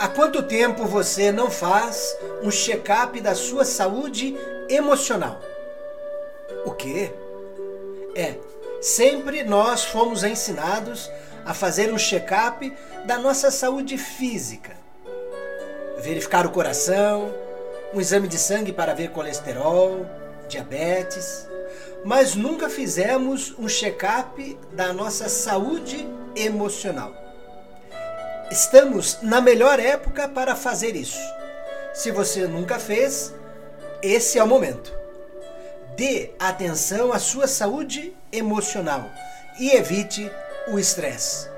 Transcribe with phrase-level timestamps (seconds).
[0.00, 4.34] Há quanto tempo você não faz um check-up da sua saúde
[4.66, 5.38] emocional?
[6.64, 7.12] O quê?
[8.14, 8.36] É,
[8.80, 11.10] sempre nós fomos ensinados
[11.44, 12.74] a fazer um check-up
[13.04, 14.74] da nossa saúde física.
[15.98, 17.30] Verificar o coração,
[17.92, 20.06] um exame de sangue para ver colesterol,
[20.48, 21.46] diabetes,
[22.06, 27.19] mas nunca fizemos um check-up da nossa saúde emocional.
[28.50, 31.20] Estamos na melhor época para fazer isso.
[31.94, 33.32] Se você nunca fez,
[34.02, 34.92] esse é o momento.
[35.96, 39.08] Dê atenção à sua saúde emocional
[39.58, 40.30] e evite
[40.68, 41.49] o estresse.